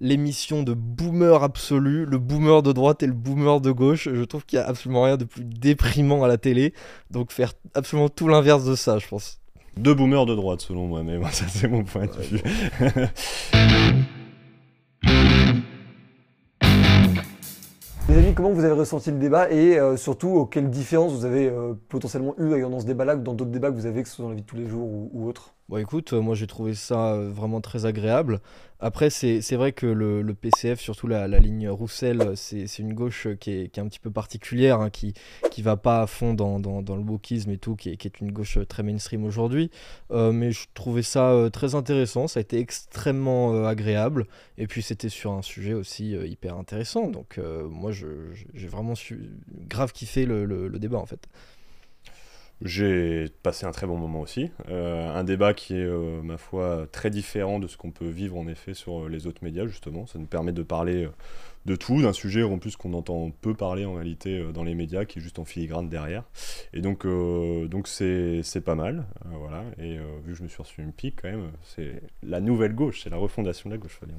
[0.00, 4.08] l'émission de boomer absolu, le boomer de droite et le boomer de gauche.
[4.12, 6.72] Je trouve qu'il n'y a absolument rien de plus déprimant à la télé.
[7.10, 9.40] Donc faire absolument tout l'inverse de ça, je pense.
[9.76, 12.42] Deux boomers de droite, selon moi, mais moi, ça, c'est mon point de vue.
[18.08, 21.48] Les amis, comment vous avez ressenti le débat et euh, surtout, quelles différences vous avez
[21.48, 24.16] euh, potentiellement eu dans ce débat-là ou dans d'autres débats que vous avez, que ce
[24.16, 26.34] soit dans la vie de tous les jours ou, ou autres Bon, écoute, euh, moi
[26.34, 28.40] j'ai trouvé ça euh, vraiment très agréable.
[28.80, 33.28] Après, c'est vrai que le, le PCF, surtout la, la ligne Roussel, c'est une gauche
[33.38, 35.14] qui est, qui est un petit peu particulière, hein, qui
[35.50, 38.08] qui va pas à fond dans, dans, dans le wokisme et tout, qui est, qui
[38.08, 39.70] est une gauche très mainstream aujourd'hui.
[40.10, 44.26] Euh, mais je trouvais ça euh, très intéressant, ça a été extrêmement euh, agréable.
[44.58, 47.08] Et puis c'était sur un sujet aussi hyper intéressant.
[47.08, 49.30] Donc moi, j'ai vraiment su,
[49.68, 51.28] grave kiffé le, le, le débat en fait.
[52.62, 54.50] J'ai passé un très bon moment aussi.
[54.68, 58.36] Euh, un débat qui est, euh, ma foi, très différent de ce qu'on peut vivre
[58.36, 60.06] en effet sur euh, les autres médias, justement.
[60.06, 61.08] Ça nous permet de parler
[61.64, 65.06] de tout, d'un sujet en plus qu'on entend peu parler en réalité dans les médias,
[65.06, 66.24] qui est juste en filigrane derrière.
[66.74, 69.04] Et donc, donc c'est, pas mal.
[69.24, 69.64] voilà.
[69.78, 73.02] Et vu que je me suis reçu une pique, quand même, c'est la nouvelle gauche,
[73.02, 74.16] c'est la refondation de la gauche, faut dire.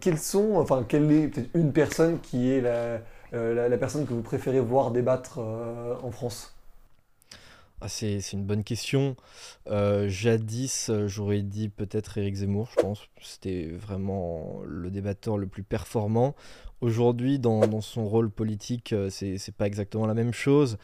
[0.00, 3.00] Quelles sont, enfin, quelle est peut-être une personne qui est la,
[3.34, 6.50] la, la personne que vous préférez voir débattre euh, en France?
[7.80, 9.14] Ah, c'est une bonne question.
[9.68, 13.00] Euh, jadis, euh, j'aurais dit peut-être Éric Zemmour, je pense.
[13.20, 16.34] C'était vraiment le débatteur le plus performant.
[16.80, 20.78] Aujourd'hui, dans, dans son rôle politique, euh, c'est c'est pas exactement la même chose.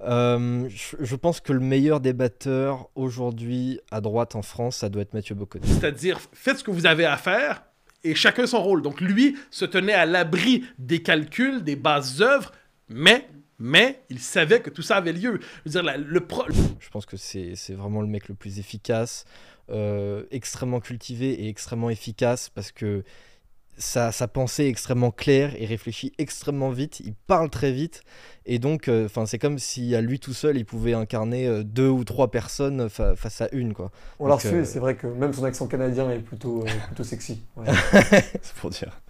[0.00, 5.02] Euh, je, je pense que le meilleur débatteur aujourd'hui à droite en France, ça doit
[5.02, 5.66] être Mathieu Bocoté.
[5.66, 7.62] C'est-à-dire, faites ce que vous avez à faire
[8.04, 8.82] et chacun son rôle.
[8.82, 12.52] Donc lui se tenait à l'abri des calculs, des bases œuvres,
[12.88, 15.40] mais, mais il savait que tout ça avait lieu.
[15.66, 16.46] Je veux dire, le pro-
[16.78, 19.24] Je pense que c'est c'est vraiment le mec le plus efficace,
[19.70, 23.02] euh, extrêmement cultivé et extrêmement efficace parce que
[23.78, 28.02] sa, sa pensée est extrêmement claire, il réfléchit extrêmement vite, il parle très vite
[28.46, 31.88] et donc euh, c'est comme si à lui tout seul il pouvait incarner euh, deux
[31.88, 33.90] ou trois personnes fa- face à une quoi.
[34.18, 36.70] On l'a reçu euh, et c'est vrai que même son accent canadien est plutôt, euh,
[36.86, 37.40] plutôt sexy.
[37.56, 37.66] Ouais.
[38.42, 39.00] c'est pour dire.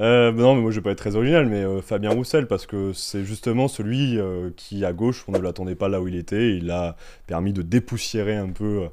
[0.00, 2.66] Euh, non, mais moi je vais pas être très original, mais euh, Fabien Roussel, parce
[2.66, 6.16] que c'est justement celui euh, qui, à gauche, on ne l'attendait pas là où il
[6.16, 6.56] était.
[6.56, 6.96] Il a
[7.28, 8.88] permis de dépoussiérer un peu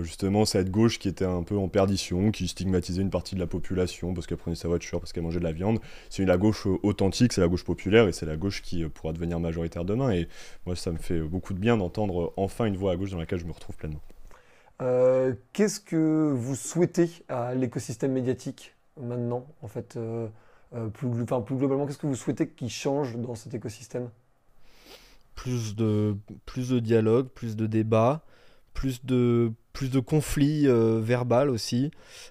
[0.00, 3.46] justement cette gauche qui était un peu en perdition, qui stigmatisait une partie de la
[3.46, 5.78] population parce qu'elle prenait sa voiture, parce qu'elle mangeait de la viande.
[6.10, 9.38] C'est la gauche authentique, c'est la gauche populaire et c'est la gauche qui pourra devenir
[9.38, 10.10] majoritaire demain.
[10.10, 10.26] Et
[10.64, 13.38] moi, ça me fait beaucoup de bien d'entendre enfin une voix à gauche dans laquelle
[13.38, 14.00] je me retrouve pleinement.
[15.52, 19.98] Qu'est-ce que vous souhaitez à l'écosystème médiatique maintenant, en fait
[20.90, 24.08] plus, glo- enfin, plus globalement, qu'est-ce que vous souhaitez qu'il change dans cet écosystème?
[25.34, 26.16] Plus de
[26.46, 28.22] plus de dialogue, plus de débat,
[28.74, 30.98] plus de plus de conflits euh,
[31.50, 31.90] aussi.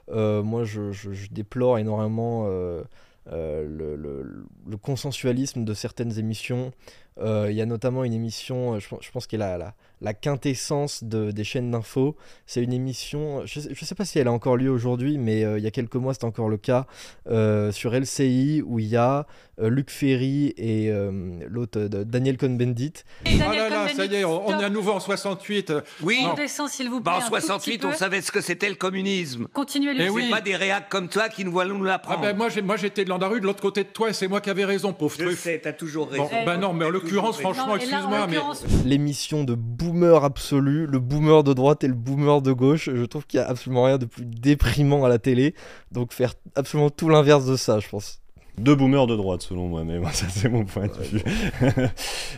[0.09, 0.91] Euh, moi, je,
[1.31, 2.83] déplore énormément euh,
[3.31, 6.71] euh, le, le- le consensualisme de certaines émissions.
[7.19, 9.73] Euh, Il y a notamment une émission, euh, je, pense- je pense qu'elle a la,
[10.01, 12.15] la quintessence de- des chaînes d'infos.
[12.45, 15.57] C'est une émission, je ne sais, pas si elle a encore lieu aujourd'hui, mais euh,
[15.57, 16.85] il y a quelques mois c'était encore le cas,
[17.29, 19.25] euh, sur LCI où il y a
[19.61, 22.91] euh, Luc Ferry et euh, l'autre, Daniel Cohn-Bendit,
[23.25, 25.71] Oh là là, ça y est, on, on est à nouveau en 68.
[26.01, 26.25] Oui.
[26.29, 27.13] On descend, s'il vous plaît.
[27.13, 27.87] bah, un en tout petit 68, peu.
[27.87, 29.47] on savait ce que c'était le communisme.
[29.53, 30.09] Continuez, Lucie.
[30.09, 30.29] oui.
[30.29, 32.21] Pas des réacs comme toi qui nous vont nous Ah l'apprendre.
[32.21, 34.65] ben moi, j'étais de Landaru, de l'autre côté de toi, et c'est moi qui avais
[34.65, 35.39] raison, pauvre Je truffe.
[35.39, 36.23] sais, t'as toujours raison.
[36.29, 38.37] Bon, ben non, mais l'occurrence, franchement, excuse-moi, mais
[38.83, 42.89] l'émission de boomer absolu, le boomer de droite et le boomer de gauche.
[42.93, 45.55] Je trouve qu'il n'y a absolument rien de plus déprimant à la télé.
[45.91, 48.21] Donc faire absolument tout l'inverse de ça, je pense.
[48.57, 51.23] Deux boomers de droite, selon moi, mais moi, ça, c'est mon point de vue.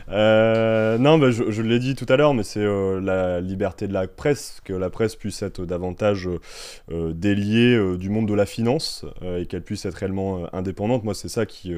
[0.09, 3.94] Euh, non, bah, je, l'ai dit tout à l'heure, mais c'est euh, la liberté de
[3.94, 6.29] la presse, que la presse puisse être davantage
[6.91, 11.03] euh, déliée du monde de la finance et qu'elle puisse être réellement indépendante.
[11.03, 11.73] Moi, c'est ça qui,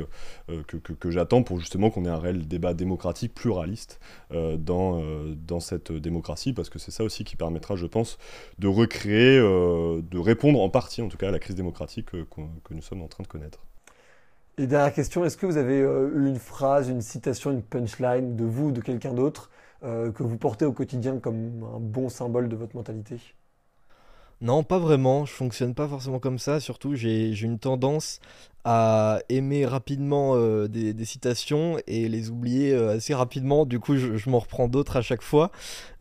[0.67, 3.99] que, j'attends pour justement qu'on ait un réel débat démocratique pluraliste
[4.31, 5.01] dans,
[5.47, 8.19] dans cette démocratie, parce que c'est ça aussi qui permettra, je pense,
[8.59, 12.81] de recréer, de répondre en partie, en tout cas, à la crise démocratique que nous
[12.81, 13.59] sommes en train de connaître.
[14.59, 18.35] Et dernière question, est-ce que vous avez euh, eu une phrase, une citation, une punchline
[18.35, 19.49] de vous ou de quelqu'un d'autre
[19.83, 23.21] euh, que vous portez au quotidien comme un bon symbole de votre mentalité?
[24.41, 25.25] Non, pas vraiment.
[25.25, 26.59] Je fonctionne pas forcément comme ça.
[26.61, 28.19] Surtout, j'ai j'ai une tendance
[28.65, 33.65] à aimer rapidement euh, des, des citations et les oublier euh, assez rapidement.
[33.65, 35.49] Du coup, je, je m'en reprends d'autres à chaque fois.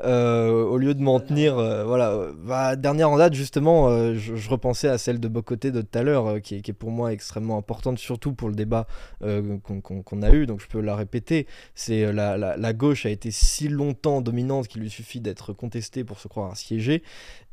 [0.04, 1.58] Euh, au lieu de m'en tenir.
[1.58, 2.16] euh, voilà.
[2.44, 5.98] bah, dernière en date, justement, euh, je, je repensais à celle de Bocoté de tout
[5.98, 8.86] à l'heure, euh, qui, est- qui est pour moi extrêmement importante, surtout pour le débat
[9.22, 10.46] euh, qu'on qu'on- qu'on a eu.
[10.46, 11.46] Donc, je peux la répéter.
[11.74, 15.52] C'est euh, la, la, la gauche a été si longtemps dominante qu'il lui suffit d'être
[15.52, 17.02] contestée pour se croire siéger.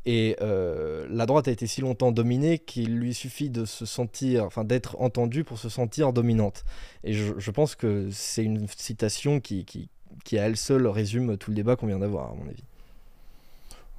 [0.06, 4.44] Et euh, la droite a été si longtemps dominée qu'il lui suffit de se sentir,
[4.44, 6.64] enfin d'être entendue pour se sentir dominante.
[7.02, 9.90] Et je, je pense que c'est une citation qui, qui,
[10.24, 12.62] qui à elle seule résume tout le débat qu'on vient d'avoir, à mon avis.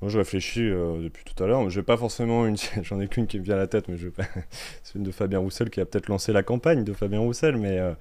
[0.02, 1.70] Moi, je réfléchis euh, depuis tout à l'heure.
[1.70, 2.58] Je vais pas forcément une.
[2.84, 4.24] J'en ai qu'une qui me vient à la tête, mais je vais pas.
[4.84, 7.80] c'est une de Fabien Roussel qui a peut-être lancé la campagne de Fabien Roussel, mais
[7.80, 7.94] euh,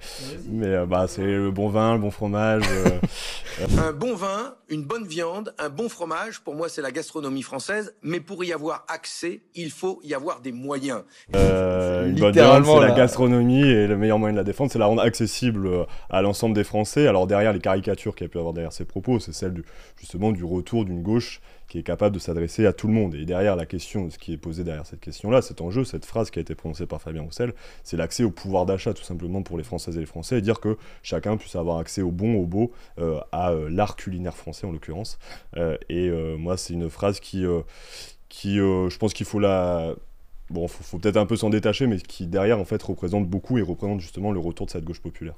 [0.49, 2.63] mais euh, bah c'est le bon vin, le bon fromage.
[2.69, 7.41] euh, Un bon vin, une bonne viande, un bon fromage, pour moi c'est la gastronomie
[7.41, 11.03] française, mais pour y avoir accès, il faut y avoir des moyens.
[11.35, 14.71] Euh, une bonne viande, littéralement c'est la gastronomie et le meilleur moyen de la défendre,
[14.71, 17.07] c'est la rendre accessible à l'ensemble des Français.
[17.07, 19.63] Alors derrière les caricatures qu'il y a pu avoir derrière ces propos, c'est celle du,
[19.99, 23.15] justement du retour d'une gauche qui est capable de s'adresser à tout le monde.
[23.15, 26.29] Et derrière la question, ce qui est posé derrière cette question-là, cet enjeu, cette phrase
[26.29, 27.53] qui a été prononcée par Fabien Roussel,
[27.85, 30.59] c'est l'accès au pouvoir d'achat tout simplement pour les Françaises et les Français, et dire
[30.59, 34.67] que chacun puisse avoir accès au bon, au beau, euh, à euh, l'art culinaire français
[34.67, 35.17] en l'occurrence.
[35.55, 37.45] Euh, et moi, c'est une phrase qui,
[38.27, 39.95] qui je pense qu'il faut la
[40.49, 43.57] bon, faut, faut peut-être un peu s'en détacher, mais qui derrière en fait représente beaucoup
[43.57, 45.35] et représente justement le retour de cette gauche populaire.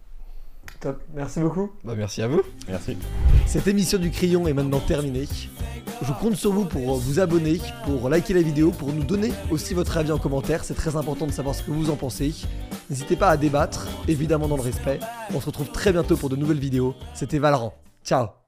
[0.79, 1.01] Top.
[1.13, 1.71] Merci beaucoup.
[1.83, 2.41] Bah, merci à vous.
[2.67, 2.97] Merci.
[3.45, 5.27] Cette émission du Crayon est maintenant terminée.
[6.01, 9.73] Je compte sur vous pour vous abonner, pour liker la vidéo, pour nous donner aussi
[9.73, 10.63] votre avis en commentaire.
[10.63, 12.33] C'est très important de savoir ce que vous en pensez.
[12.89, 14.99] N'hésitez pas à débattre, évidemment dans le respect.
[15.33, 16.95] On se retrouve très bientôt pour de nouvelles vidéos.
[17.13, 17.73] C'était Valorant.
[18.03, 18.38] Ciao